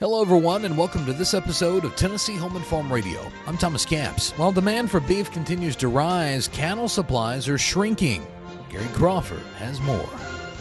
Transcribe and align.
Hello, 0.00 0.22
everyone, 0.22 0.64
and 0.64 0.78
welcome 0.78 1.04
to 1.06 1.12
this 1.12 1.34
episode 1.34 1.84
of 1.84 1.96
Tennessee 1.96 2.36
Home 2.36 2.54
and 2.54 2.64
Farm 2.64 2.92
Radio. 2.92 3.20
I'm 3.48 3.58
Thomas 3.58 3.84
Camps. 3.84 4.30
While 4.38 4.52
demand 4.52 4.92
for 4.92 5.00
beef 5.00 5.28
continues 5.32 5.74
to 5.74 5.88
rise, 5.88 6.46
cattle 6.46 6.86
supplies 6.86 7.48
are 7.48 7.58
shrinking. 7.58 8.24
Gary 8.70 8.86
Crawford 8.92 9.42
has 9.56 9.80
more. 9.80 10.08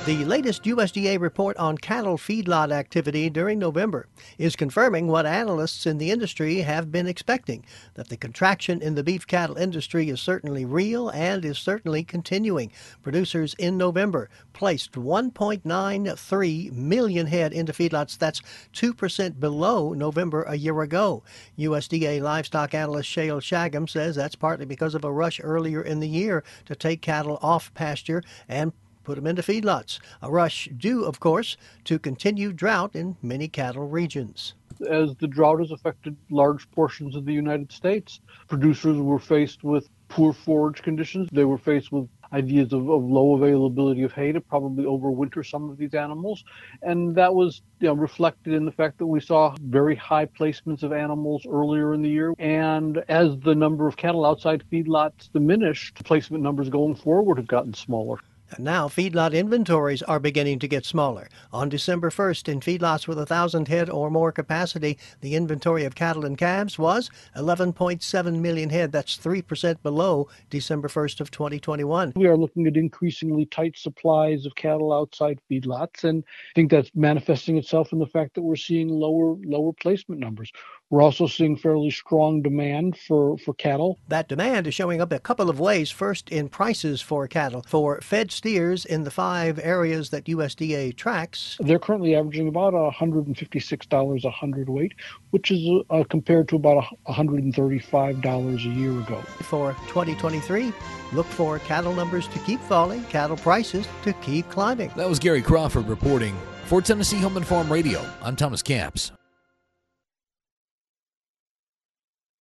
The 0.07 0.23
latest 0.23 0.63
USDA 0.63 1.19
report 1.19 1.57
on 1.57 1.77
cattle 1.77 2.17
feedlot 2.17 2.71
activity 2.71 3.29
during 3.29 3.59
November 3.59 4.07
is 4.37 4.55
confirming 4.55 5.07
what 5.07 5.25
analysts 5.25 5.85
in 5.85 5.97
the 5.97 6.11
industry 6.11 6.59
have 6.59 6.93
been 6.93 7.07
expecting 7.07 7.65
that 7.95 8.07
the 8.07 8.15
contraction 8.15 8.81
in 8.81 8.95
the 8.95 9.03
beef 9.03 9.27
cattle 9.27 9.57
industry 9.57 10.09
is 10.09 10.21
certainly 10.21 10.63
real 10.63 11.09
and 11.09 11.43
is 11.43 11.57
certainly 11.57 12.05
continuing. 12.05 12.71
Producers 13.03 13.53
in 13.55 13.75
November 13.75 14.29
placed 14.53 14.93
1.93 14.93 16.71
million 16.71 17.27
head 17.27 17.51
into 17.51 17.73
feedlots. 17.73 18.17
That's 18.17 18.41
2% 18.71 19.41
below 19.41 19.91
November 19.91 20.43
a 20.43 20.55
year 20.55 20.79
ago. 20.83 21.21
USDA 21.59 22.21
livestock 22.21 22.73
analyst 22.73 23.09
Shayle 23.09 23.41
Shagam 23.41 23.89
says 23.89 24.15
that's 24.15 24.35
partly 24.35 24.65
because 24.65 24.95
of 24.95 25.03
a 25.03 25.11
rush 25.11 25.41
earlier 25.43 25.81
in 25.81 25.99
the 25.99 26.07
year 26.07 26.45
to 26.63 26.75
take 26.75 27.01
cattle 27.01 27.39
off 27.41 27.73
pasture 27.73 28.23
and 28.47 28.71
put 29.07 29.15
them 29.15 29.25
into 29.25 29.41
feedlots. 29.41 29.99
A 30.21 30.29
rush 30.29 30.67
due, 30.75 31.05
of 31.05 31.21
course, 31.21 31.55
to 31.85 31.97
continued 31.97 32.57
drought 32.57 32.93
in 32.93 33.15
many 33.21 33.47
cattle 33.47 33.87
regions. 33.87 34.53
As 34.89 35.15
the 35.15 35.27
drought 35.27 35.61
has 35.61 35.71
affected 35.71 36.17
large 36.29 36.69
portions 36.71 37.15
of 37.15 37.23
the 37.23 37.31
United 37.31 37.71
States, 37.71 38.19
producers 38.49 38.97
were 38.97 39.17
faced 39.17 39.63
with 39.63 39.87
poor 40.09 40.33
forage 40.33 40.81
conditions. 40.81 41.29
They 41.31 41.45
were 41.45 41.57
faced 41.57 41.89
with 41.89 42.09
ideas 42.33 42.73
of, 42.73 42.89
of, 42.89 43.01
low 43.05 43.35
availability 43.35 44.03
of 44.03 44.11
hay 44.11 44.33
to 44.33 44.41
probably 44.41 44.83
overwinter 44.83 45.49
some 45.49 45.69
of 45.69 45.77
these 45.77 45.93
animals. 45.93 46.43
And 46.81 47.15
that 47.15 47.33
was 47.33 47.61
you 47.79 47.87
know, 47.87 47.93
reflected 47.93 48.53
in 48.53 48.65
the 48.65 48.73
fact 48.73 48.97
that 48.97 49.07
we 49.07 49.21
saw 49.21 49.55
very 49.61 49.95
high 49.95 50.25
placements 50.25 50.83
of 50.83 50.91
animals 50.91 51.45
earlier 51.49 51.93
in 51.93 52.01
the 52.01 52.09
year. 52.09 52.33
And 52.39 53.01
as 53.07 53.39
the 53.39 53.55
number 53.55 53.87
of 53.87 53.95
cattle 53.95 54.25
outside 54.25 54.65
feedlots 54.69 55.31
diminished, 55.31 56.03
placement 56.03 56.43
numbers 56.43 56.67
going 56.67 56.95
forward 56.95 57.37
have 57.37 57.47
gotten 57.47 57.73
smaller. 57.73 58.19
And 58.51 58.63
now 58.63 58.87
feedlot 58.87 59.33
inventories 59.33 60.01
are 60.03 60.19
beginning 60.19 60.59
to 60.59 60.67
get 60.67 60.85
smaller. 60.85 61.27
On 61.51 61.67
December 61.67 62.09
1st, 62.09 62.47
in 62.47 62.59
feedlots 62.59 63.07
with 63.07 63.17
1,000 63.17 63.67
head 63.67 63.89
or 63.89 64.09
more 64.09 64.31
capacity, 64.31 64.97
the 65.21 65.35
inventory 65.35 65.83
of 65.83 65.95
cattle 65.95 66.25
and 66.25 66.37
calves 66.37 66.79
was 66.79 67.09
11.7 67.35 68.39
million 68.39 68.69
head. 68.69 68.91
That's 68.91 69.17
3% 69.17 69.81
below 69.83 70.29
December 70.49 70.87
1st 70.87 71.19
of 71.19 71.31
2021. 71.31 72.13
We 72.15 72.27
are 72.27 72.37
looking 72.37 72.67
at 72.67 72.77
increasingly 72.77 73.45
tight 73.45 73.77
supplies 73.77 74.45
of 74.45 74.55
cattle 74.55 74.93
outside 74.93 75.39
feedlots, 75.51 76.03
and 76.03 76.23
I 76.25 76.53
think 76.55 76.71
that's 76.71 76.91
manifesting 76.95 77.57
itself 77.57 77.91
in 77.91 77.99
the 77.99 78.07
fact 78.07 78.35
that 78.35 78.41
we're 78.41 78.55
seeing 78.55 78.87
lower 78.87 79.35
lower 79.43 79.73
placement 79.73 80.21
numbers. 80.21 80.51
We're 80.89 81.01
also 81.01 81.27
seeing 81.27 81.57
fairly 81.57 81.91
strong 81.91 82.41
demand 82.41 82.97
for, 82.97 83.37
for 83.39 83.53
cattle. 83.53 83.99
That 84.07 84.29
demand 84.29 84.67
is 84.67 84.73
showing 84.73 85.01
up 85.01 85.11
a 85.11 85.19
couple 85.19 85.49
of 85.49 85.59
ways. 85.59 85.91
First, 85.91 86.29
in 86.29 86.47
prices 86.47 87.01
for 87.01 87.27
cattle. 87.27 87.65
For 87.67 87.99
fed 87.99 88.31
steers 88.31 88.85
in 88.85 89.03
the 89.03 89.11
five 89.11 89.59
areas 89.61 90.11
that 90.11 90.25
USDA 90.25 90.95
tracks, 90.95 91.57
they're 91.59 91.77
currently 91.77 92.15
averaging 92.15 92.47
about 92.47 92.73
$156 92.73 94.23
a 94.23 94.29
hundredweight, 94.29 94.93
which 95.31 95.51
is 95.51 95.83
uh, 95.89 96.05
compared 96.09 96.47
to 96.49 96.55
about 96.55 96.85
$135 97.07 98.55
a 98.55 98.59
year 98.69 98.91
ago. 98.91 99.21
For 99.41 99.73
2023, 99.87 100.71
look 101.11 101.25
for 101.25 101.59
cattle 101.59 101.93
numbers 101.93 102.29
to 102.29 102.39
keep 102.39 102.61
falling, 102.61 103.03
cattle 103.05 103.37
prices 103.37 103.85
to 104.03 104.13
keep 104.13 104.47
climbing. 104.49 104.91
That 104.95 105.09
was 105.09 105.19
Gary 105.19 105.41
Crawford 105.41 105.89
reporting. 105.89 106.35
For 106.65 106.81
Tennessee 106.81 107.19
Home 107.19 107.35
and 107.35 107.45
Farm 107.45 107.71
Radio, 107.71 108.05
I'm 108.21 108.37
Thomas 108.37 108.61
Camps. 108.61 109.11